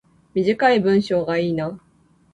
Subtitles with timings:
[0.33, 1.79] 短い文章がいいな